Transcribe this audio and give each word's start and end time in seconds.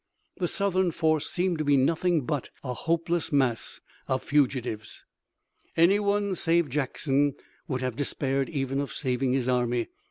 The 0.37 0.47
Southern 0.47 0.89
force 0.89 1.29
seemed 1.29 1.59
to 1.59 1.63
be 1.63 1.77
nothing 1.77 2.25
but 2.25 2.49
a 2.63 2.73
hopeless 2.73 3.31
mass 3.31 3.81
of 4.07 4.23
fugitives. 4.23 5.05
Anyone 5.77 6.33
save 6.33 6.69
Jackson 6.69 7.35
would 7.67 7.81
have 7.81 7.97
despaired 7.97 8.49
even 8.49 8.79
of 8.81 8.91
saving 8.91 9.33
his 9.33 9.47
army. 9.47 9.89